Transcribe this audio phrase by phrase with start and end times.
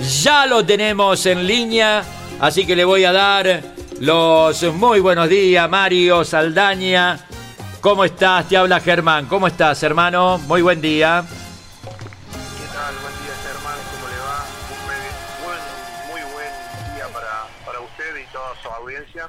[0.00, 2.04] Ya lo tenemos en línea,
[2.40, 3.62] así que le voy a dar
[4.00, 7.18] los muy buenos días, Mario Saldaña.
[7.80, 8.48] ¿Cómo estás?
[8.48, 9.26] Te habla Germán.
[9.26, 10.38] ¿Cómo estás, hermano?
[10.46, 11.24] Muy buen día.
[11.26, 12.94] ¿Qué tal?
[13.02, 13.78] Buen día, Germán.
[13.92, 14.44] ¿Cómo le va?
[14.70, 19.28] Un buen- muy buen día para, para usted y toda su audiencia.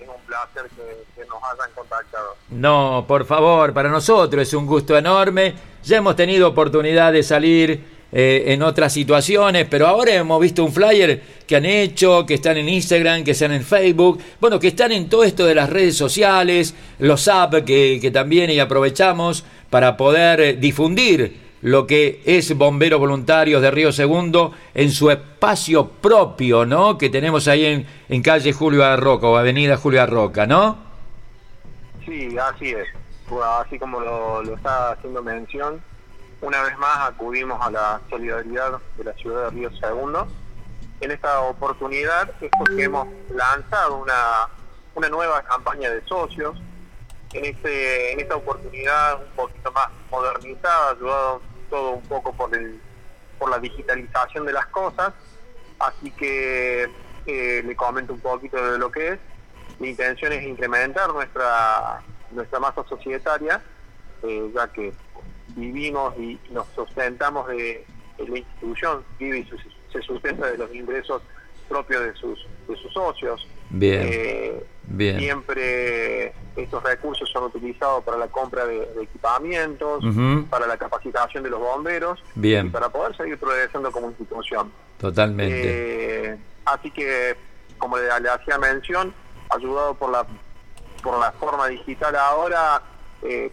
[0.00, 2.36] Es un placer que, que nos hayan contactado.
[2.50, 5.54] No, por favor, para nosotros es un gusto enorme.
[5.84, 10.72] Ya hemos tenido oportunidad de salir eh, en otras situaciones, pero ahora hemos visto un
[10.72, 14.92] flyer que han hecho, que están en Instagram, que están en Facebook, bueno, que están
[14.92, 19.96] en todo esto de las redes sociales, los apps que, que también y aprovechamos para
[19.98, 26.64] poder eh, difundir lo que es Bomberos Voluntarios de Río Segundo en su espacio propio,
[26.64, 26.96] ¿no?
[26.96, 30.78] Que tenemos ahí en, en calle Julio Arroca o avenida Julio Arroca, ¿no?
[32.06, 32.88] Sí, así es.
[33.60, 35.82] Así como lo está haciendo mención,
[36.40, 40.28] una vez más acudimos a la solidaridad de la ciudad de Río Segundo.
[41.00, 44.48] En esta oportunidad es porque hemos lanzado una,
[44.94, 46.60] una nueva campaña de socios.
[47.32, 52.80] En, este, en esta oportunidad un poquito más modernizada, ayudado todo un poco por, el,
[53.38, 55.12] por la digitalización de las cosas.
[55.78, 56.88] Así que
[57.26, 59.18] eh, le comento un poquito de lo que es.
[59.78, 63.60] Mi intención es incrementar nuestra, nuestra masa societaria,
[64.22, 64.92] eh, ya que
[65.58, 67.84] vivimos y nos sustentamos de,
[68.18, 69.56] de la institución, vive y su-
[69.92, 71.22] se sustenta de los ingresos
[71.68, 73.46] propios de sus, de sus socios.
[73.70, 75.18] Bien, Eh, bien.
[75.18, 80.02] Siempre estos recursos son utilizados para la compra de, de equipamientos,
[80.50, 82.66] para la capacitación de los bomberos Bien.
[82.66, 84.72] y para poder seguir progresando como institución.
[84.98, 86.30] Totalmente.
[86.32, 87.36] Eh, así que,
[87.76, 89.12] como le, le hacía mención,
[89.50, 90.26] ayudado por la
[91.02, 92.82] por la forma digital ahora,
[93.22, 93.52] eh,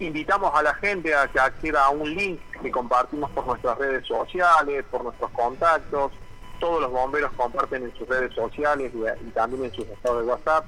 [0.00, 4.06] invitamos a la gente a que acceda a un link que compartimos por nuestras redes
[4.06, 6.12] sociales, por nuestros contactos.
[6.60, 10.64] Todos los bomberos comparten en sus redes sociales y, también en sus estados de WhatsApp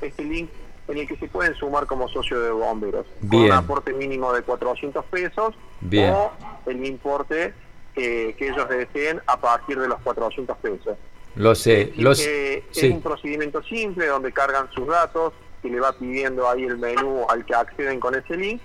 [0.00, 0.50] este link
[0.88, 3.44] en el que se pueden sumar como socio de bomberos con Bien.
[3.44, 6.12] un aporte mínimo de 400 pesos Bien.
[6.12, 6.32] o
[6.66, 7.54] el importe
[7.94, 10.96] que, que ellos deseen a partir de los 400 pesos.
[11.36, 12.54] Lo sé, lo sé.
[12.54, 12.86] Eh, sí.
[12.88, 15.32] Es un procedimiento simple donde cargan sus datos
[15.62, 18.60] y le va pidiendo ahí el menú al que acceden con ese link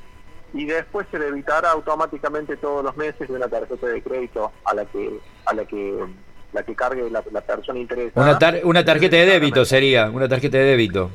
[0.54, 4.74] y después se le evitará automáticamente todos los meses de una tarjeta de crédito a
[4.74, 6.06] la que a la que
[6.54, 8.26] la que cargue la, la persona interesada.
[8.30, 11.12] Una, tar- una tarjeta de débito sería, una tarjeta de débito.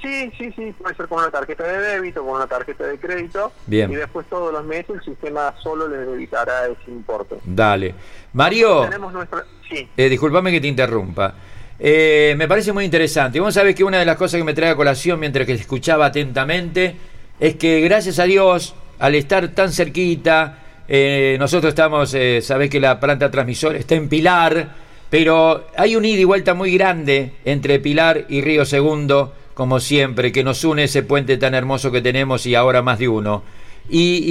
[0.00, 3.50] Sí, sí, sí, puede ser con una tarjeta de débito, con una tarjeta de crédito.
[3.66, 3.90] Bien.
[3.90, 7.36] Y después todos los meses el sistema solo les debitará ese importe.
[7.44, 7.94] Dale.
[8.34, 9.42] Mario, Tenemos nuestra...
[9.68, 11.34] Sí, eh, discúlpame que te interrumpa.
[11.80, 13.40] Eh, me parece muy interesante.
[13.40, 16.06] Vos sabés que una de las cosas que me trae a colación mientras que escuchaba
[16.06, 16.94] atentamente
[17.40, 22.80] es que gracias a Dios, al estar tan cerquita, eh, nosotros estamos, eh, sabés que
[22.80, 24.74] la planta transmisora está en Pilar,
[25.10, 30.32] pero hay un ida y vuelta muy grande entre Pilar y Río Segundo, como siempre,
[30.32, 33.42] que nos une ese puente tan hermoso que tenemos y ahora más de uno.
[33.88, 34.22] Y,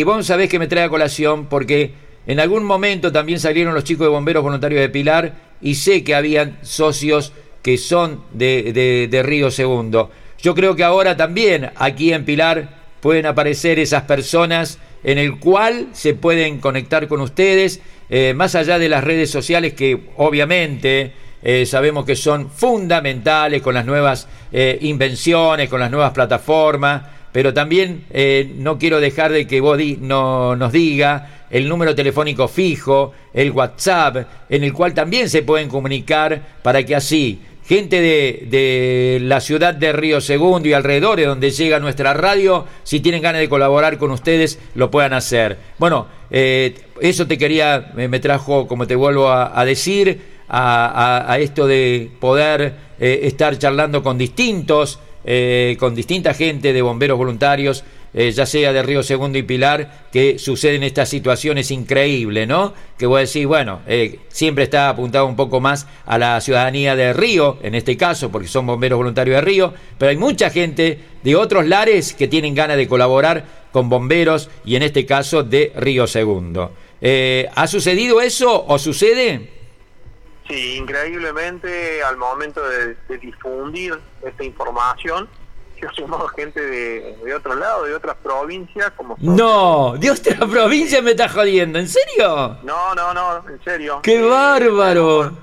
[0.00, 1.92] y vos sabés que me trae a colación porque
[2.26, 6.14] en algún momento también salieron los chicos de bomberos voluntarios de Pilar y sé que
[6.14, 7.32] habían socios
[7.62, 10.10] que son de, de- de Río Segundo.
[10.42, 12.68] Yo creo que ahora también aquí en Pilar
[13.00, 18.78] pueden aparecer esas personas en el cual se pueden conectar con ustedes, eh, más allá
[18.78, 21.12] de las redes sociales que obviamente
[21.42, 27.02] eh, sabemos que son fundamentales con las nuevas eh, invenciones, con las nuevas plataformas,
[27.32, 28.06] pero también
[28.56, 34.26] no quiero dejar de que vos no, nos diga el número telefónico fijo, el WhatsApp,
[34.48, 39.92] en el cual también se pueden comunicar para que así gente de, la ciudad de
[39.92, 44.58] Río Segundo y alrededores donde llega nuestra radio, si tienen ganas de colaborar con ustedes,
[44.74, 45.56] lo puedan hacer.
[45.78, 52.10] Bueno, eh, eso te quería, me, trajo, como te vuelvo a, decir, a esto de
[52.18, 58.46] poder eh, estar charlando con distintos, eh, con distinta gente de bomberos voluntarios, eh, ya
[58.46, 62.74] sea de Río Segundo y Pilar, que suceden estas situaciones increíbles, ¿no?
[62.98, 66.96] Que voy a decir, bueno, eh, siempre está apuntado un poco más a la ciudadanía
[66.96, 70.98] de Río, en este caso, porque son bomberos voluntarios de Río, pero hay mucha gente
[71.22, 75.72] de otros lares que tienen ganas de colaborar con bomberos y en este caso de
[75.76, 76.72] Río Segundo.
[77.00, 79.50] Eh, ¿Ha sucedido eso o sucede?
[80.48, 83.94] Sí, increíblemente al momento de, de difundir
[84.26, 85.28] esta información,
[85.80, 90.36] se ha sumado gente de, de otro lado, de otras provincias, como No, de otra
[90.50, 92.58] provincia me está jodiendo, ¿en serio?
[92.62, 94.00] No, no, no, en serio.
[94.02, 95.18] ¡Qué bárbaro!
[95.22, 95.38] Tenemos,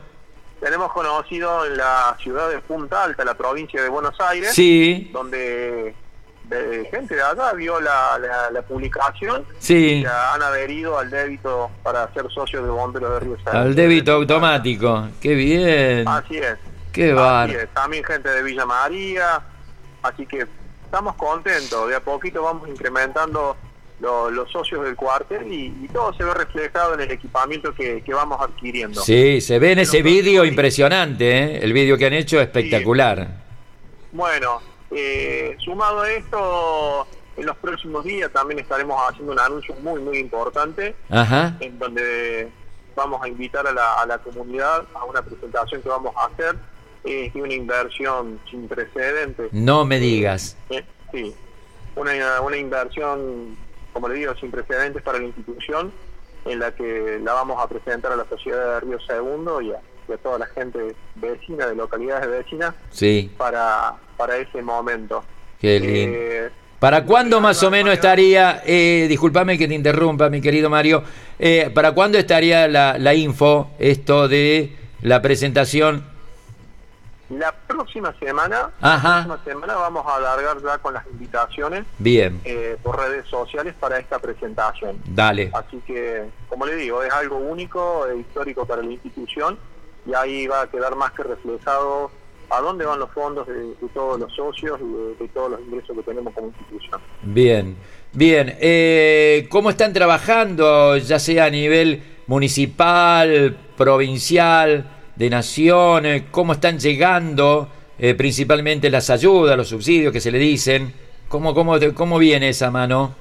[0.62, 5.94] tenemos conocido en la ciudad de Punta Alta, la provincia de Buenos Aires, Sí, donde
[6.46, 11.70] de- gente de allá vio la, la, la publicación sí, y han adherido al débito
[11.84, 15.10] para ser socios de bomberos de Río al débito automático.
[15.22, 16.58] Qué bien, Así es.
[16.94, 17.68] qué Así es.
[17.74, 19.42] También gente de Villa María,
[20.02, 20.46] así que
[20.86, 23.56] estamos contentos, de a poquito vamos incrementando
[24.00, 28.02] lo- los socios del cuartel y, y todo se ve reflejado en el equipamiento que,
[28.04, 29.02] que vamos adquiriendo.
[29.02, 31.60] Sí, se ve en ese vídeo impresionante, ¿eh?
[31.64, 33.28] El vídeo que han hecho es espectacular.
[34.12, 34.62] Bueno,
[34.92, 40.18] eh, sumado a esto, en los próximos días también estaremos haciendo un anuncio muy, muy
[40.20, 41.56] importante, Ajá.
[41.60, 42.50] en donde
[42.96, 46.56] vamos a invitar a la, a la comunidad a una presentación que vamos a hacer.
[47.04, 49.52] Es una inversión sin precedentes.
[49.54, 50.58] No me digas.
[50.70, 51.34] Eh, Sí,
[51.96, 52.12] una,
[52.42, 53.56] una inversión,
[53.94, 55.92] como le digo, sin precedentes para la institución,
[56.46, 59.78] en la que la vamos a presentar a la sociedad de Río Segundo y a,
[60.10, 65.24] y a toda la gente vecina, de localidades vecinas, Sí, para, para ese momento.
[65.62, 66.18] qué lindo.
[66.20, 66.50] Eh,
[66.80, 71.04] ¿Para cuándo más o menos estaría, eh, discúlpame que te interrumpa, mi querido Mario,
[71.40, 76.04] eh, ¿para cuándo estaría la, la info, esto de la presentación?
[77.30, 82.78] La próxima semana, la próxima semana vamos a alargar ya con las invitaciones Bien, eh,
[82.82, 85.02] por redes sociales para esta presentación.
[85.06, 85.52] dale.
[85.54, 89.58] Así que, como le digo, es algo único e histórico para la institución
[90.06, 92.10] y ahí va a quedar más que reflejado
[92.50, 95.60] a dónde van los fondos de, de todos los socios y de, de todos los
[95.60, 97.02] ingresos que tenemos como institución.
[97.24, 97.76] Bien,
[98.14, 98.56] bien.
[98.62, 106.06] Eh, ¿Cómo están trabajando, ya sea a nivel municipal, provincial, de nación?
[106.06, 110.94] eh, ¿Cómo están llegando eh, principalmente las ayudas, los subsidios que se le dicen?
[111.28, 113.16] ¿Cómo, cómo, cómo viene esa mano?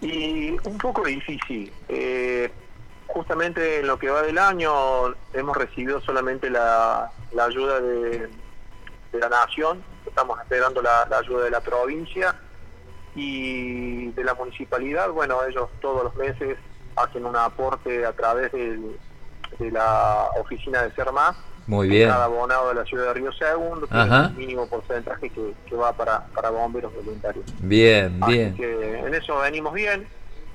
[0.00, 1.70] Y un poco difícil.
[1.88, 2.50] Eh,
[3.08, 4.72] justamente en lo que va del año
[5.34, 8.28] hemos recibido solamente la, la ayuda de,
[9.12, 12.34] de la nación, estamos esperando la, la ayuda de la provincia
[13.16, 15.10] y de la municipalidad.
[15.10, 16.56] Bueno, ellos todos los meses
[16.96, 18.96] hacen un aporte a través del-
[19.58, 21.36] de la oficina de Ser Más.
[21.66, 22.08] Muy bien.
[22.08, 25.92] Cada abonado de la ciudad de Río Segundo, tiene un mínimo porcentaje que, que va
[25.92, 27.44] para, para bomberos voluntarios.
[27.60, 28.56] Bien, Así bien.
[28.56, 30.06] que en eso venimos bien.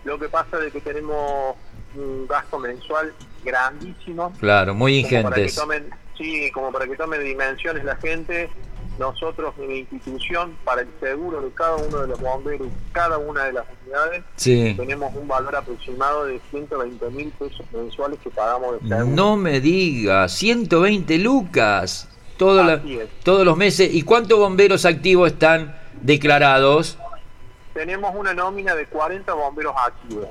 [0.03, 1.55] Lo que pasa es que tenemos
[1.95, 3.13] un gasto mensual
[3.43, 4.33] grandísimo.
[4.39, 5.55] Claro, muy Como para que ingentes.
[5.55, 8.49] tomen, sí, como para que tomen dimensiones la gente.
[8.97, 13.43] Nosotros en la institución, para el seguro de cada uno de los bomberos, cada una
[13.43, 14.73] de las unidades, Sí.
[14.77, 19.05] tenemos un valor aproximado de 120 mil pesos mensuales que pagamos de seguro.
[19.05, 22.07] No me digas, 120 lucas
[22.37, 22.81] todo la-
[23.23, 23.93] todos los meses.
[23.93, 26.97] ¿Y cuántos bomberos activos están declarados?
[27.73, 30.27] Tenemos una nómina de 40 bomberos activos.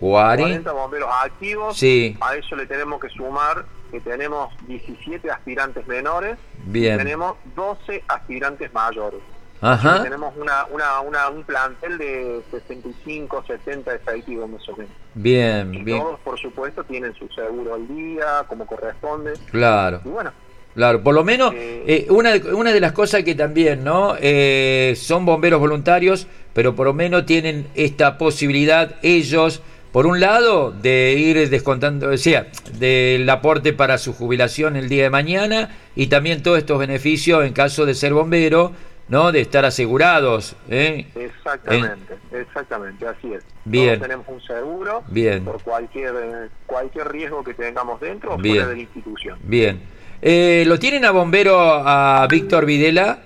[0.00, 0.42] 40.
[0.42, 1.76] 40 bomberos activos.
[1.76, 2.16] Sí.
[2.20, 3.64] A eso le tenemos que sumar
[3.94, 6.36] que tenemos 17 aspirantes menores.
[6.64, 6.94] Bien.
[6.96, 9.20] Y tenemos 12 aspirantes mayores.
[9.60, 10.02] Ajá.
[10.02, 14.92] Tenemos una, una, una- un plantel de 65, 70 efectivos más o menos.
[15.14, 15.98] Bien, Y bien.
[16.00, 19.34] todos, por supuesto, tienen su seguro al día, como corresponde.
[19.50, 20.00] Claro.
[20.04, 20.32] Y bueno,
[20.74, 24.16] Claro, por lo menos Eh, eh, una, de- una de las cosas que también, ¿no?
[24.20, 29.62] Eh, son bomberos voluntarios, pero por lo menos tienen esta posibilidad ellos,
[29.94, 32.48] por un lado, de ir descontando, o sea,
[32.80, 37.52] del aporte para su jubilación el día de mañana y también todos estos beneficios en
[37.52, 38.72] caso de ser bombero,
[39.06, 39.30] ¿no?
[39.30, 41.06] De estar asegurados, ¿eh?
[41.14, 43.44] exactamente, exactamente, así es.
[43.64, 44.00] Bien.
[44.00, 45.44] Todos tenemos un seguro Bien.
[45.44, 48.56] por cualquier, cualquier riesgo que tengamos dentro o Bien.
[48.56, 49.38] fuera de la institución.
[49.44, 49.80] Bien.
[50.20, 53.20] Eh, ¿Lo tienen a bombero a Víctor Videla?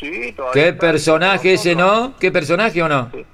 [0.00, 2.14] Sí, todavía ¿Qué personaje ese, no?
[2.18, 3.12] ¿Qué personaje o no?
[3.12, 3.24] Sí.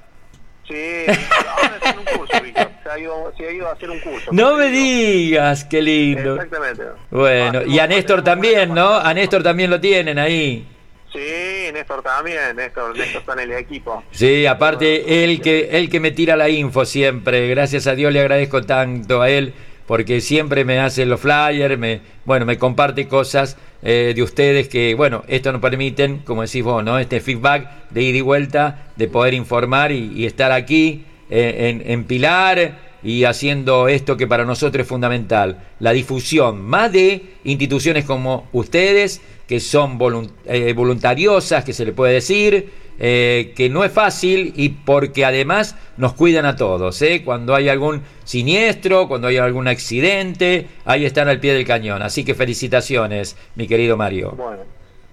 [0.68, 2.68] Sí, ahora está en un curso, Víctor.
[2.82, 4.30] Se ha, ido, se ha ido a hacer un curso.
[4.32, 6.34] No me digas, qué lindo.
[6.34, 6.82] Exactamente.
[7.10, 8.94] Bueno, y a Néstor también, ¿no?
[8.94, 10.66] A Néstor también lo tienen ahí.
[11.12, 12.54] Sí, Néstor también.
[12.54, 14.04] Néstor, Néstor está en el equipo.
[14.10, 17.48] Sí, aparte él que él que me tira la info siempre.
[17.48, 19.54] Gracias a Dios le agradezco tanto a él
[19.88, 24.94] porque siempre me hace los flyers, me bueno, me comparte cosas eh, de ustedes que
[24.94, 26.98] bueno, esto nos permiten, como decís vos, ¿no?
[26.98, 31.90] Este feedback de ida y vuelta, de poder informar y, y estar aquí eh, en,
[31.90, 38.04] en Pilar, y haciendo esto que para nosotros es fundamental, la difusión, más de instituciones
[38.04, 39.98] como ustedes, que son
[40.44, 45.76] eh, voluntariosas, que se le puede decir, eh, que no es fácil y porque además
[45.96, 47.00] nos cuidan a todos.
[47.02, 47.22] ¿eh?
[47.24, 52.02] Cuando hay algún siniestro, cuando hay algún accidente, ahí están al pie del cañón.
[52.02, 54.32] Así que felicitaciones, mi querido Mario.
[54.32, 54.64] Bueno,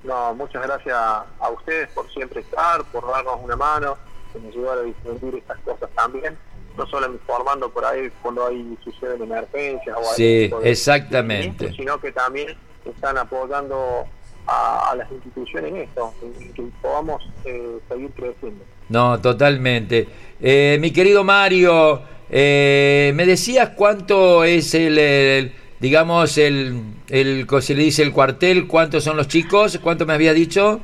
[0.03, 3.97] no, muchas gracias a ustedes por siempre estar, por darnos una mano,
[4.33, 6.35] que nos ayudar a difundir estas cosas también
[6.77, 12.55] no solo informando por ahí cuando hay suceden emergencias o sí, exactamente sino que también
[12.85, 14.05] están apoyando
[14.47, 16.13] a, las instituciones en esto,
[16.55, 18.63] que podamos eh, seguir creciendo.
[18.89, 20.07] No, totalmente.
[20.39, 26.79] Eh, mi querido Mario, eh, ¿me decías cuánto es el, digamos, el,
[27.09, 28.67] el, se le dice el cuartel?
[28.67, 29.79] ¿Cuántos son los chicos?
[29.81, 30.79] ¿Cuánto me había dicho?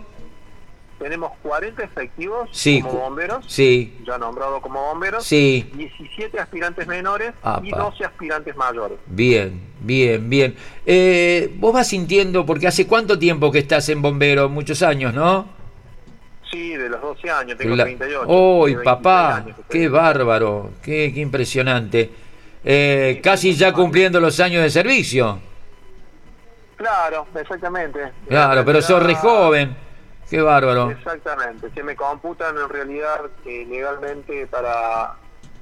[1.02, 2.50] Tenemos 40 efectivos
[2.84, 3.98] como bomberos, sí.
[4.06, 5.68] ya nombrado como bomberos, sí.
[5.74, 9.00] 17 aspirantes menores y 12 aspirantes mayores.
[9.08, 10.56] Bien, bien, bien.
[10.86, 15.50] Eh, vos vas sintiendo, porque hace cuánto tiempo que estás en bombero, muchos años, ¿no?
[16.52, 18.26] Sí, de los 12 años, tengo 38.
[18.28, 19.44] ¡Uy, papá!
[19.70, 20.72] ¡Qué bárbaro!
[20.84, 22.12] ¡Qué, qué impresionante!
[22.64, 25.40] Eh, casi ya cumpliendo los años de servicio.
[26.76, 28.12] Claro, exactamente.
[28.28, 29.76] Claro, pero sos re joven.
[30.32, 30.92] Qué bárbaro.
[30.92, 35.16] Exactamente, se me computan en realidad que legalmente para,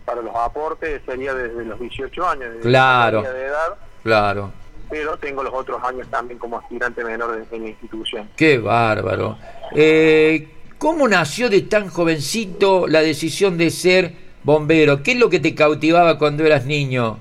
[0.06, 3.78] para los aportes sería desde los 18 años claro, de edad.
[4.04, 4.52] Claro.
[4.88, 8.30] Pero tengo los otros años también como aspirante menor en, la institución.
[8.36, 9.40] Qué bárbaro.
[9.76, 10.48] Eh,
[10.78, 15.02] ¿Cómo nació de tan jovencito la decisión de ser bombero?
[15.02, 17.18] ¿Qué es lo que te cautivaba cuando eras niño?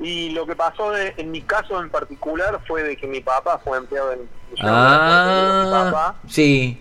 [0.00, 3.78] Y lo que pasó en mi caso en particular fue de que mi papá fue
[3.78, 4.28] empleado en
[4.60, 6.16] ah, mi papá.
[6.28, 6.80] Sí.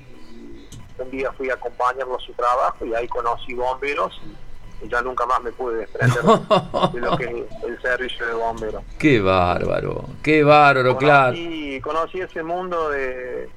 [0.97, 4.19] Un día fui a acompañarlo a su trabajo y ahí conocí bomberos
[4.83, 8.83] y ya nunca más me pude desprender de lo que es el servicio de bomberos.
[8.99, 11.37] Qué bárbaro, qué bárbaro, claro.
[11.81, 13.49] Conocí ese mundo de,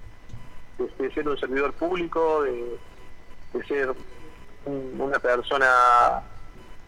[0.79, 2.79] de, ser un servidor público, de,
[3.67, 3.95] ser
[4.65, 6.23] una persona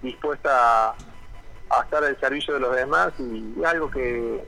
[0.02, 0.94] dispuesta a
[1.70, 4.42] a estar al servicio de los demás y, algo que,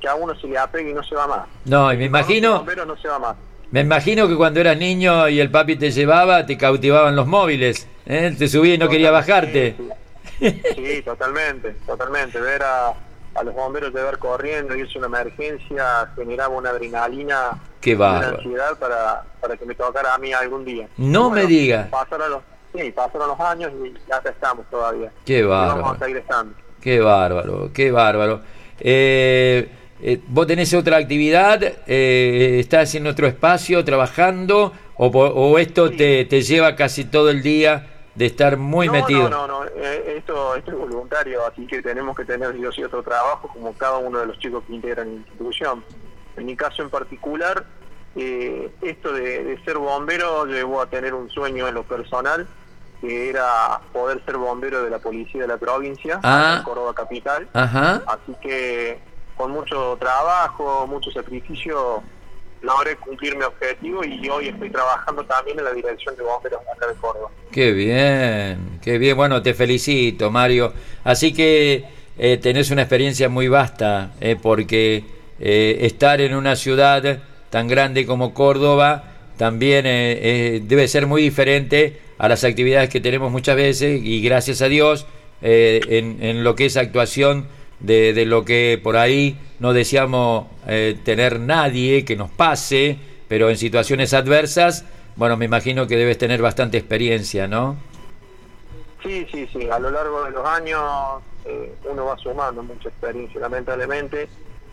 [0.00, 1.48] que, a uno se le apegue y no se va más.
[1.64, 2.64] No, y me imagino...
[2.64, 3.36] Pero no se va más.
[3.70, 7.86] Me imagino que cuando eras niño y el papi te llevaba, te cautivaban los móviles,
[8.04, 8.34] ¿eh?
[8.36, 9.76] te subía y no quería bajarte.
[10.40, 12.40] Sí, totalmente, totalmente.
[12.40, 12.92] Ver a,
[13.34, 18.28] a los bomberos de ver corriendo y es una emergencia generaba una adrenalina, Qué una
[18.28, 20.88] ansiedad para, para que me tocara a mí algún día.
[20.96, 21.88] No me digas.
[22.74, 25.10] Sí, pasaron los años y ya estamos todavía.
[25.24, 25.82] Qué bárbaro.
[25.82, 26.54] vamos a seguir estando.
[26.80, 28.40] Qué bárbaro, qué bárbaro.
[28.80, 29.68] Eh,
[30.00, 31.62] eh, ¿Vos tenés otra actividad?
[31.86, 34.72] Eh, ¿Estás en otro espacio trabajando?
[34.96, 39.30] ¿O, esto te, te, lleva casi todo el día de estar muy metido?
[39.30, 39.64] No, no, no.
[39.64, 43.96] esto, esto es voluntario, así que tenemos que tener yo sí otro trabajo como cada
[43.96, 45.82] uno de los chicos que integran la institución.
[46.36, 47.64] En mi caso en particular,
[48.14, 52.46] esto de, de ser bombero llevó a tener un sueño en lo personal
[53.00, 56.56] que era poder ser bombero de la policía de la provincia, ah.
[56.58, 57.48] en Córdoba Capital.
[57.52, 58.02] Ajá.
[58.06, 58.98] Así que
[59.36, 62.02] con mucho trabajo, mucho sacrificio,
[62.62, 66.86] logré cumplir mi objetivo y hoy estoy trabajando también en la dirección de bomberos acá
[66.86, 67.30] de Córdoba.
[67.50, 69.16] Qué bien, qué bien.
[69.16, 70.72] Bueno, te felicito, Mario.
[71.04, 71.84] Así que
[72.18, 75.04] eh, tenés una experiencia muy vasta, eh, porque
[75.38, 79.04] eh, estar en una ciudad tan grande como Córdoba
[79.38, 84.68] también debe ser muy diferente a las actividades que tenemos muchas veces y gracias a
[84.68, 85.06] Dios
[85.40, 87.46] eh, en, lo que es actuación
[87.78, 93.56] de, lo que por ahí no deseamos eh, tener nadie que nos pase, pero en
[93.56, 94.84] situaciones adversas,
[95.16, 97.78] bueno, me imagino que debes tener bastante experiencia, ¿no?
[99.02, 100.82] Sí, sí, sí, a lo largo de los años
[101.46, 104.28] eh, uno va sumando mucha experiencia, lamentablemente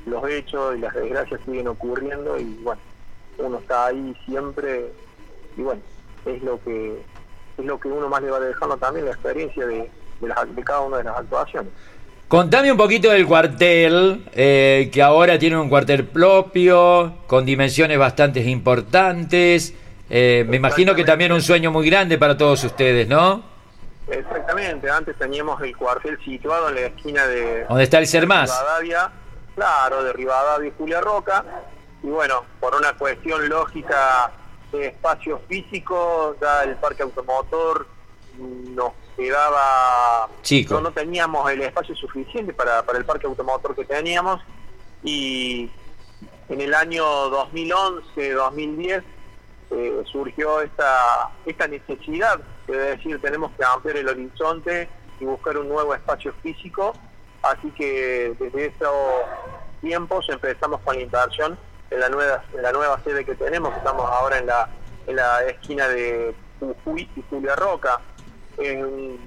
[0.06, 2.82] los hechos y las desgracias siguen ocurriendo y bueno,
[3.38, 4.92] uno está ahí siempre
[5.56, 5.82] y bueno,
[6.26, 7.02] es lo que
[7.58, 9.90] es lo que uno más le va dejando también la experiencia de,
[10.22, 11.72] de, cada una de las actuaciones.
[12.28, 18.42] Contame un poquito del cuartel, eh, que ahora tiene un cuartel propio, con dimensiones bastante
[18.42, 19.74] importantes.
[20.10, 23.44] Eh, me imagino que también un sueño muy grande para todos ustedes, ¿no?
[24.10, 27.66] Exactamente, antes teníamos el cuartel situado en la esquina de...
[27.68, 28.50] ¿Dónde está el Sermás?
[28.50, 29.12] Rivadavia,
[29.56, 31.44] claro, de Rivadavia y Julia Roca.
[32.04, 34.32] Y bueno, por una cuestión lógica
[34.72, 37.88] de espacio físico, ya el parque automotor
[38.38, 40.30] nos quedaba...
[40.42, 40.80] Chico.
[40.80, 44.42] No, teníamos el espacio suficiente para, para el parque automotor que teníamos
[45.04, 45.70] y
[46.50, 49.04] en el año 2011, 2010
[49.70, 55.70] eh, surgió esta, esta necesidad es decir, tenemos que ampliar el horizonte y buscar un
[55.70, 56.94] nuevo espacio físico,
[57.42, 58.94] así que desde esos
[59.82, 61.58] tiempos empezamos con la inversión
[61.90, 64.70] en la nueva, en la nueva sede que tenemos, estamos ahora en la,
[65.08, 68.00] en la esquina de Jujuy y Julia Roca,
[68.58, 69.20] es un,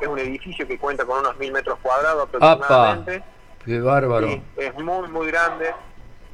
[0.00, 3.22] es un edificio que cuenta con unos mil metros cuadrados aproximadamente.
[3.64, 4.28] ¡Qué bárbaro!
[4.56, 5.74] es muy, muy grande.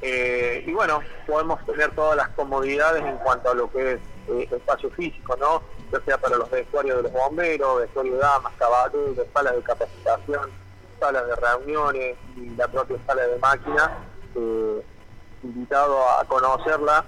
[0.01, 4.47] Eh, y bueno, podemos tener todas las comodidades en cuanto a lo que es eh,
[4.51, 5.63] espacio físico, ¿no?
[5.91, 10.51] Ya sea para los vestuarios de los bomberos, vestuarios de damas, caballeros, salas de capacitación,
[10.99, 13.89] salas de reuniones y la propia sala de máquinas.
[14.35, 14.83] Eh,
[15.45, 17.05] invitado a conocerla,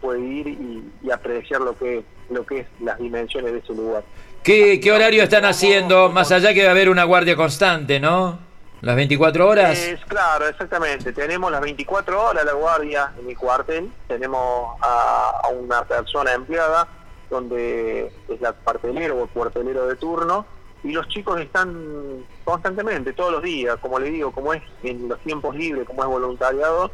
[0.00, 4.02] puede ir y, apreciar lo que, lo que es las dimensiones de ese lugar.
[4.42, 6.10] ¿Qué, ¿Qué horario están haciendo?
[6.10, 8.38] Más allá que va a haber una guardia constante, ¿no?
[8.84, 9.78] ¿Las 24 horas?
[9.78, 11.14] Es, claro, exactamente.
[11.14, 13.90] Tenemos las 24 horas la guardia en mi cuartel.
[14.06, 16.86] Tenemos a, una persona empleada,
[17.30, 20.44] donde es la cuartelero o el cuartelero de turno.
[20.84, 25.18] Y los chicos están constantemente, todos los días, como le digo, como es en los
[25.20, 26.90] tiempos libres, como es voluntariado,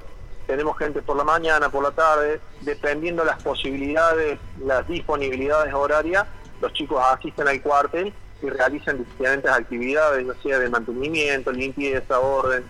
[0.46, 6.24] tenemos gente por la mañana, por la tarde, dependiendo las posibilidades, las disponibilidades horarias,
[6.60, 12.64] los chicos asisten al cuartel y realizan diferentes actividades, ya sea de mantenimiento, limpieza, orden.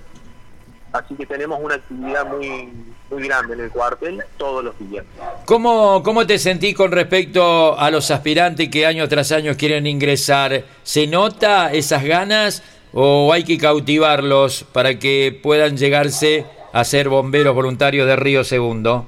[0.92, 2.68] Así que tenemos una actividad muy
[3.10, 5.04] muy grande en el cuartel todos los días.
[5.44, 10.64] ¿Cómo, ¿Cómo te sentís con respecto a los aspirantes que año tras año quieren ingresar?
[10.84, 17.54] ¿Se nota esas ganas o hay que cautivarlos para que puedan llegarse a ser bomberos
[17.54, 19.06] voluntarios de Río Segundo?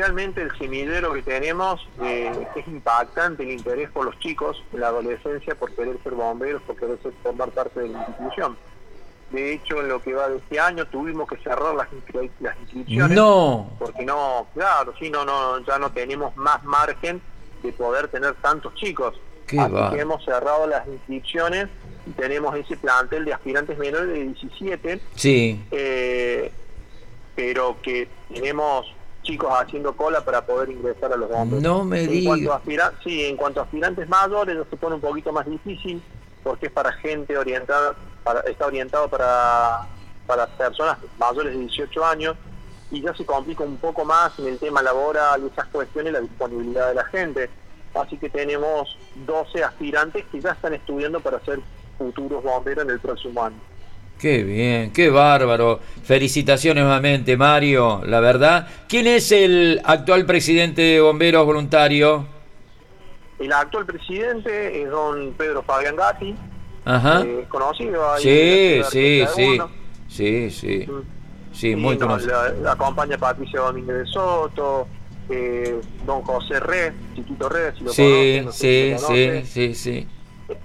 [0.00, 4.88] realmente el semillero que tenemos eh, es impactante el interés por los chicos en la
[4.88, 8.56] adolescencia por querer ser bomberos, por querer formar parte de la institución.
[9.30, 13.16] De hecho, en lo que va de este año tuvimos que cerrar las, inscripciones.
[13.16, 13.70] No.
[13.78, 17.22] Porque no, claro, sí, no, no, ya no tenemos más margen
[17.62, 19.14] de poder tener tantos chicos.
[19.46, 21.68] Qué Así que hemos cerrado las inscripciones
[22.06, 25.00] y tenemos ese plantel de aspirantes menores de 17.
[25.14, 25.64] Sí.
[25.70, 26.52] Eh,
[27.36, 28.86] pero que tenemos
[29.22, 31.62] chicos haciendo cola para poder ingresar a los bomberos.
[31.62, 32.60] No me digas.
[33.04, 36.02] Sí, en cuanto a aspirantes mayores se pone un poquito más difícil
[36.42, 37.94] porque es para gente orientada,
[38.24, 39.86] para, está orientado para,
[40.26, 42.36] para personas mayores de 18 años
[42.90, 46.20] y ya se complica un poco más en el tema laboral y esas cuestiones la
[46.20, 47.50] disponibilidad de la gente.
[47.94, 51.60] Así que tenemos 12 aspirantes que ya están estudiando para ser
[51.98, 53.60] futuros bomberos en el próximo año.
[54.18, 55.80] Qué bien, qué bárbaro.
[56.04, 58.02] Felicitaciones nuevamente, Mario.
[58.04, 62.24] La verdad, ¿quién es el actual presidente de Bomberos Voluntarios?
[63.40, 66.36] El actual presidente es don Pedro Fabián Gatti,
[66.84, 67.22] Ajá.
[67.22, 68.12] Eh, conocido.
[68.12, 69.60] Ahí sí, sí, sí,
[70.08, 71.02] sí, sí, mm.
[71.52, 72.52] sí, muy conocido.
[72.62, 74.86] La, acompaña Patricia Domínguez de Soto,
[75.30, 80.08] eh, don José Red, Chiquito Red, si lo sí, sí, sí, sí, sí.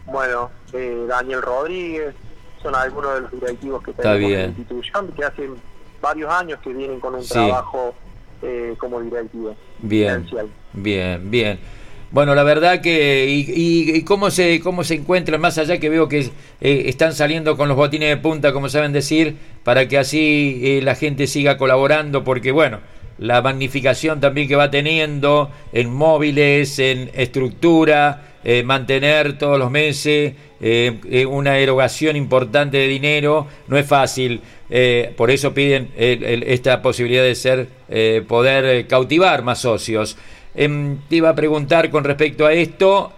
[0.06, 2.14] Bueno, eh, Daniel Rodríguez,
[2.62, 5.56] son algunos de los directivos que tenemos en la institución, que hacen
[6.02, 7.96] varios años que vienen con un trabajo
[8.42, 9.56] eh, como directivo.
[9.80, 10.28] Bien,
[10.74, 11.60] bien, bien.
[12.12, 16.20] Bueno, la verdad que y, cómo se cómo se encuentran más allá que veo que
[16.62, 20.82] eh, están saliendo con los botines de punta, como saben decir, para que así eh,
[20.84, 22.80] la gente siga colaborando, porque bueno,
[23.18, 30.34] la magnificación también que va teniendo en móviles, en estructura, eh, mantener todos los meses
[30.62, 34.40] eh, eh, una erogación importante de dinero, no es fácil.
[35.16, 37.68] por eso piden esta posibilidad de ser,
[38.28, 40.18] poder cautivar más socios.
[40.56, 43.14] Em, te iba a preguntar con respecto a esto,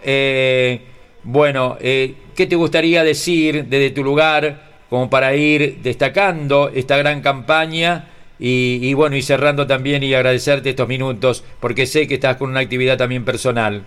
[1.22, 8.08] bueno, ¿qué te gustaría decir desde tu lugar como para ir destacando esta gran campaña?
[8.40, 12.60] Y, bueno, y cerrando también y agradecerte estos minutos, porque sé que estás con una
[12.60, 13.84] actividad también personal.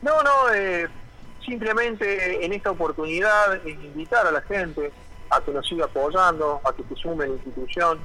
[0.00, 0.88] No, no, eh,
[1.44, 4.90] simplemente en esta oportunidad es invitar a la gente
[5.30, 7.98] a que nos siga apoyando, a que se sume a la institución.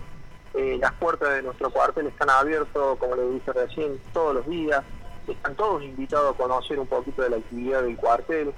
[0.53, 4.83] Eh, las puertas de nuestro cuartel están abiertas, como le dije recién, todos los días.
[5.27, 8.53] Están todos invitados a conocer un poquito de la actividad del cuartel,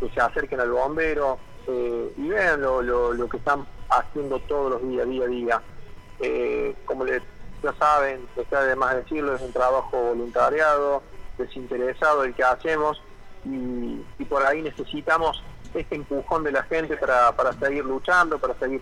[0.00, 4.88] que se acerquen al bombero eh, y vean lo, lo que están haciendo todos los
[4.88, 5.62] días, día a día.
[6.20, 7.22] Eh, como les,
[7.62, 11.02] ya saben, está de decirlo, es un trabajo voluntariado,
[11.36, 13.02] desinteresado el que hacemos
[13.44, 15.42] y, por ahí necesitamos
[15.76, 18.80] este empujón de la gente para, para seguir luchando, para seguir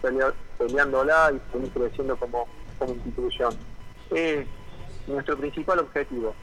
[0.58, 2.46] peleándola y seguir creciendo como,
[2.78, 3.54] como institución.
[4.10, 4.46] Es
[5.06, 6.34] nuestro principal objetivo,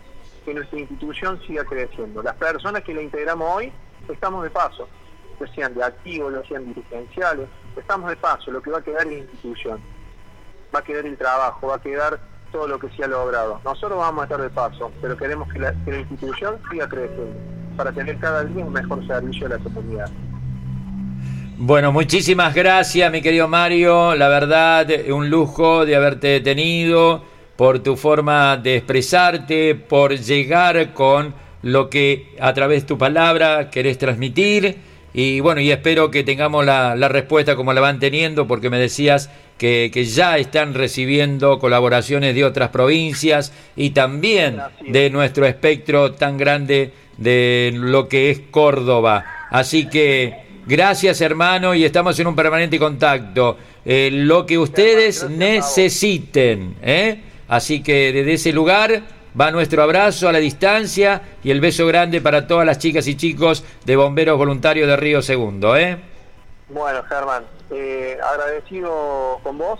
[0.45, 2.21] que nuestra institución siga creciendo.
[2.21, 3.71] Las personas que la integramos hoy
[4.09, 4.87] estamos de paso,
[5.39, 9.07] ya sean de activos, ya sean dirigenciales, estamos de paso, lo que va a quedar
[9.07, 9.81] es la institución
[10.73, 12.19] va a quedar el trabajo, va a quedar
[12.51, 13.59] todo lo que se ha logrado.
[13.63, 17.33] Nosotros vamos a estar de paso, pero queremos que la, que la institución siga creciendo
[17.77, 20.09] para tener cada día un mejor servicio a la comunidad.
[21.63, 24.15] Bueno, muchísimas gracias, mi querido Mario.
[24.15, 27.23] La verdad, un lujo de haberte tenido
[27.55, 33.69] por tu forma de expresarte, por llegar con lo que a través de tu palabra
[33.69, 34.77] querés transmitir.
[35.13, 38.79] Y bueno, y espero que tengamos la, la respuesta como la van teniendo, porque me
[38.79, 46.13] decías que, que, ya están recibiendo colaboraciones de otras provincias y también de nuestro espectro
[46.13, 49.25] tan grande de lo que es Córdoba.
[49.51, 53.57] Así que Gracias, hermano, y estamos en un permanente contacto.
[53.83, 56.75] Eh, lo que ustedes necesiten.
[56.81, 57.21] ¿eh?
[57.47, 59.01] Así que desde ese lugar
[59.39, 63.15] va nuestro abrazo a la distancia y el beso grande para todas las chicas y
[63.15, 65.75] chicos de Bomberos Voluntarios de Río Segundo.
[65.75, 65.97] ¿eh?
[66.69, 69.79] Bueno, Germán, eh, agradecido con vos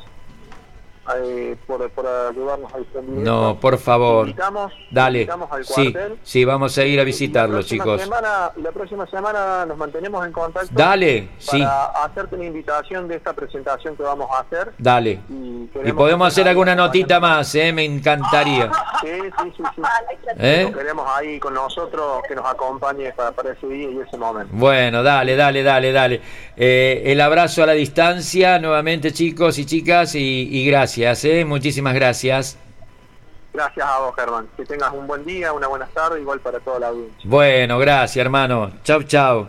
[1.24, 3.24] eh, por, por, ayudarnos a difundir.
[3.24, 4.28] No, por favor.
[4.28, 5.20] Invitamos, Dale.
[5.22, 5.94] invitamos al sí,
[6.24, 8.02] sí, vamos a ir a Y visitarlo, la próxima chicos.
[8.02, 10.70] Semana, la próxima semana nos mantenemos en contacto.
[10.72, 11.60] Dale, sí.
[11.60, 14.74] Para hacerte una invitación de esta presentación que vamos a hacer.
[14.78, 15.20] Dale.
[15.30, 17.72] Y, Y podemos hacer alguna notita más, ¿eh?
[17.74, 18.72] Me encantaría.
[19.02, 19.64] Sí, sí, sí.
[19.76, 19.82] sí.
[20.40, 20.70] ¿Eh?
[20.72, 24.54] Lo queremos ahí con nosotros, que nos acompañe para, para ese día y ese momento.
[24.56, 26.22] Bueno, dale, dale, dale, dale.
[26.56, 31.46] Eh, el abrazo a la distancia, nuevamente chicos y chicas, y, y gracias, ¿eh?
[31.46, 32.58] muchísimas gracias.
[33.54, 34.48] Gracias a vos, Germán.
[34.56, 37.20] Que tengas un buen día, una buena tarde, igual para toda la audiencia.
[37.24, 38.72] Bueno, gracias hermano.
[38.84, 39.48] Chau, chau.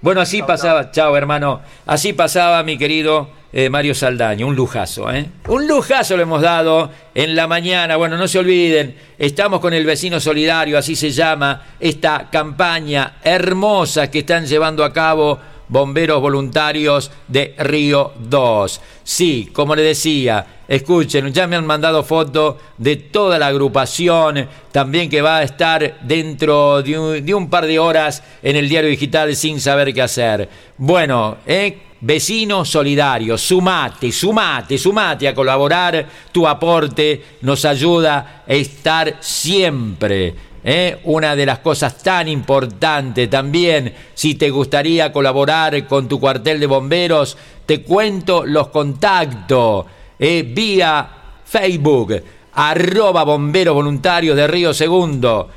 [0.00, 5.26] Bueno, así pasaba, chau hermano, así pasaba mi querido eh, Mario Saldaño, un lujazo, ¿eh?
[5.48, 7.96] Un lujazo le hemos dado en la mañana.
[7.96, 14.10] Bueno, no se olviden, estamos con el vecino solidario, así se llama esta campaña hermosa
[14.10, 18.80] que están llevando a cabo bomberos voluntarios de Río 2.
[19.02, 25.10] Sí, como le decía, escuchen, ya me han mandado fotos de toda la agrupación, también
[25.10, 28.90] que va a estar dentro de un, de un par de horas en el diario
[28.90, 30.48] digital sin saber qué hacer.
[30.76, 39.16] Bueno, eh, vecino solidario, sumate, sumate, sumate a colaborar, tu aporte nos ayuda a estar
[39.20, 40.34] siempre.
[40.64, 40.98] ¿Eh?
[41.04, 46.66] Una de las cosas tan importantes también, si te gustaría colaborar con tu cuartel de
[46.66, 49.86] bomberos, te cuento los contactos
[50.18, 50.42] ¿eh?
[50.42, 51.08] vía
[51.44, 52.22] Facebook,
[52.54, 55.50] arroba bomberos voluntarios de Río Segundo,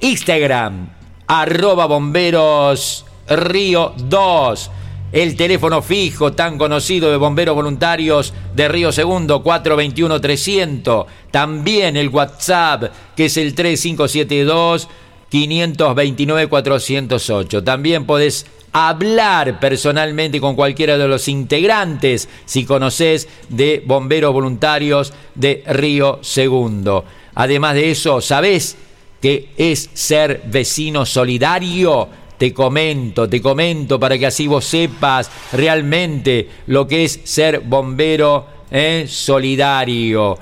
[0.00, 0.88] Instagram,
[1.26, 4.70] arroba bomberos Río 2.
[5.12, 11.04] El teléfono fijo tan conocido de bomberos voluntarios de Río Segundo, 421-300.
[11.30, 14.88] También el WhatsApp, que es el 3572
[15.30, 17.62] 529-408.
[17.64, 25.64] También podés hablar personalmente con cualquiera de los integrantes, si conoces, de bomberos voluntarios de
[25.66, 27.04] Río Segundo.
[27.34, 28.76] Además de eso, ¿sabés
[29.22, 32.21] qué es ser vecino solidario?
[32.42, 38.46] Te comento, te comento para que así vos sepas realmente lo que es ser bombero
[38.68, 39.04] ¿eh?
[39.08, 40.36] solidario.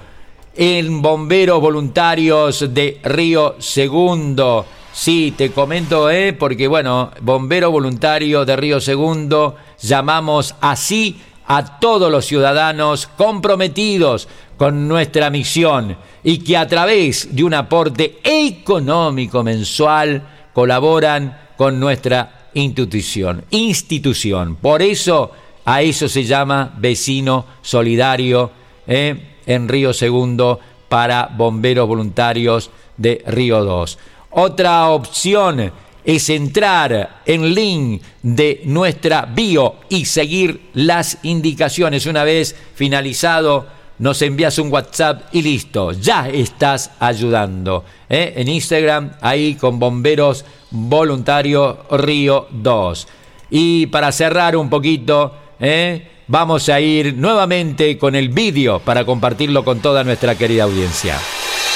[0.56, 4.64] En Bomberos Voluntarios de Río Segundo.
[4.90, 6.32] Sí, te comento, ¿eh?
[6.32, 14.88] porque bueno, Bombero Voluntario de Río Segundo, llamamos así a todos los ciudadanos comprometidos con
[14.88, 20.22] nuestra misión y que a través de un aporte económico mensual
[20.54, 23.44] colaboran con nuestra institución.
[23.50, 24.56] institución.
[24.56, 25.30] Por eso
[25.66, 28.50] a eso se llama vecino solidario
[28.86, 29.34] ¿eh?
[29.44, 33.98] en Río Segundo para bomberos voluntarios de Río 2.
[34.30, 35.70] Otra opción
[36.02, 42.06] es entrar en link de nuestra bio y seguir las indicaciones.
[42.06, 43.66] Una vez finalizado,
[44.00, 47.84] nos envías un WhatsApp y listo, ya estás ayudando.
[48.08, 48.32] ¿eh?
[48.36, 53.08] En Instagram, ahí con Bomberos Voluntarios Río 2.
[53.50, 56.08] Y para cerrar un poquito, ¿eh?
[56.28, 61.18] vamos a ir nuevamente con el vídeo para compartirlo con toda nuestra querida audiencia.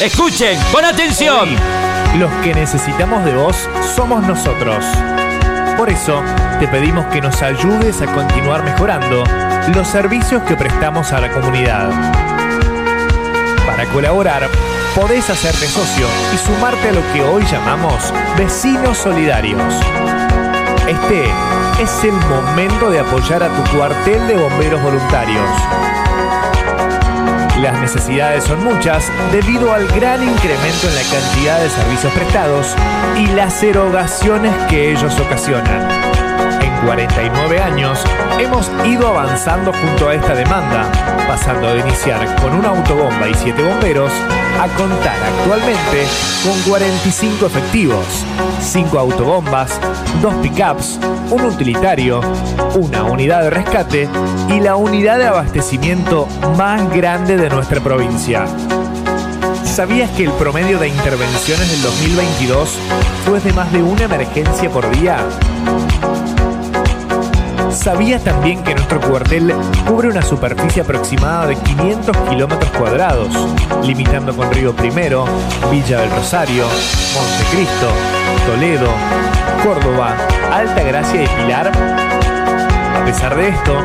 [0.01, 1.51] Escuchen, con atención.
[2.19, 4.83] Los que necesitamos de vos somos nosotros.
[5.77, 6.23] Por eso,
[6.61, 9.25] te pedimos que nos ayudes a continuar mejorando
[9.75, 11.91] los servicios que prestamos a la comunidad.
[13.67, 14.49] Para colaborar,
[14.95, 19.75] podés hacerte socio y sumarte a lo que hoy llamamos vecinos solidarios.
[20.87, 21.25] Este
[21.83, 25.51] es el momento de apoyar a tu cuartel de bomberos voluntarios.
[27.65, 32.77] Las necesidades son muchas debido al gran incremento en la cantidad de servicios prestados
[33.17, 36.24] y las erogaciones que ellos ocasionan.
[36.85, 37.99] En 49 años,
[38.39, 40.93] hemos ido avanzando junto a esta demanda,
[41.27, 44.13] pasando de iniciar con una autobomba y siete bomberos
[44.61, 46.05] a contar actualmente
[46.45, 48.05] con 45 efectivos,
[48.61, 49.81] 5 autobombas,
[50.21, 52.21] 2 pickups, un utilitario,
[52.75, 54.09] una unidad de rescate
[54.51, 58.45] y la unidad de abastecimiento más grande de nuestra provincia.
[59.65, 62.79] ¿Sabías que el promedio de intervenciones del 2022
[63.25, 65.17] fue de más de una emergencia por día?
[67.75, 69.53] ¿Sabías también que nuestro cuartel
[69.87, 73.29] cubre una superficie aproximada de 500 kilómetros cuadrados,
[73.83, 75.27] limitando con Río Primero,
[75.71, 76.67] Villa del Rosario,
[77.15, 77.89] Montecristo,
[78.47, 78.89] Toledo,
[79.63, 80.17] Córdoba,
[80.53, 81.73] Alta Gracia y Pilar?
[82.97, 83.77] A pesar de esto,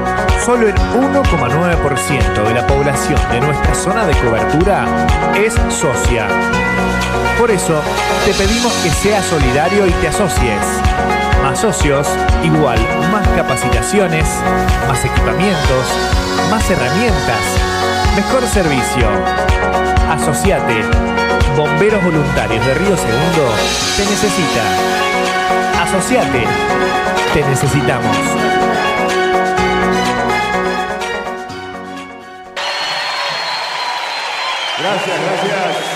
[0.46, 4.86] solo el 1,9% de la población de nuestra zona de cobertura
[5.36, 6.28] es socia.
[7.40, 7.82] Por eso,
[8.26, 11.19] te pedimos que seas solidario y te asocies.
[11.50, 12.08] Más socios,
[12.44, 12.78] igual
[13.12, 14.24] más capacitaciones,
[14.88, 15.88] más equipamientos,
[16.52, 17.42] más herramientas,
[18.16, 19.10] mejor servicio.
[20.12, 20.84] Asociate.
[21.58, 23.52] Bomberos Voluntarios de Río Segundo
[23.98, 24.62] te necesita.
[25.82, 26.46] Asociate.
[27.34, 28.16] Te necesitamos.
[34.78, 35.89] Gracias, gracias.